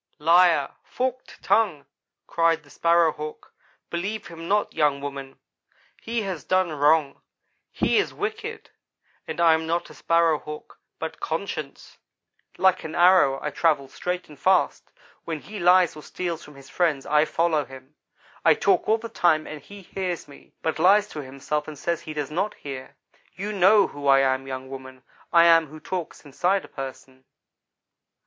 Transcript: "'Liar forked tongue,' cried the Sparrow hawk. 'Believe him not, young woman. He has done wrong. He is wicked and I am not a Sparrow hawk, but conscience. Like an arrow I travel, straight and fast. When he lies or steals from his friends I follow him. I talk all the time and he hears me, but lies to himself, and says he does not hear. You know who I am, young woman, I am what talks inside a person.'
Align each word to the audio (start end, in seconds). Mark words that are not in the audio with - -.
"'Liar 0.17 0.71
forked 0.83 1.43
tongue,' 1.43 1.85
cried 2.25 2.63
the 2.63 2.71
Sparrow 2.71 3.11
hawk. 3.11 3.53
'Believe 3.91 4.25
him 4.29 4.47
not, 4.47 4.73
young 4.73 4.99
woman. 4.99 5.37
He 6.01 6.23
has 6.23 6.43
done 6.43 6.71
wrong. 6.71 7.21
He 7.71 7.99
is 7.99 8.11
wicked 8.11 8.71
and 9.27 9.39
I 9.39 9.53
am 9.53 9.67
not 9.67 9.91
a 9.91 9.93
Sparrow 9.93 10.39
hawk, 10.39 10.79
but 10.97 11.19
conscience. 11.19 11.99
Like 12.57 12.83
an 12.83 12.95
arrow 12.95 13.37
I 13.43 13.51
travel, 13.51 13.87
straight 13.87 14.27
and 14.27 14.39
fast. 14.39 14.91
When 15.25 15.39
he 15.41 15.59
lies 15.59 15.95
or 15.95 16.01
steals 16.01 16.43
from 16.43 16.55
his 16.55 16.67
friends 16.67 17.05
I 17.05 17.23
follow 17.25 17.63
him. 17.63 17.93
I 18.43 18.55
talk 18.55 18.89
all 18.89 18.97
the 18.97 19.07
time 19.07 19.45
and 19.45 19.61
he 19.61 19.83
hears 19.83 20.27
me, 20.27 20.55
but 20.63 20.79
lies 20.79 21.07
to 21.09 21.21
himself, 21.21 21.67
and 21.67 21.77
says 21.77 22.01
he 22.01 22.13
does 22.15 22.31
not 22.31 22.55
hear. 22.55 22.95
You 23.35 23.53
know 23.53 23.85
who 23.85 24.07
I 24.07 24.21
am, 24.21 24.47
young 24.47 24.67
woman, 24.67 25.03
I 25.31 25.45
am 25.45 25.71
what 25.71 25.83
talks 25.83 26.25
inside 26.25 26.65
a 26.65 26.69
person.' 26.69 27.23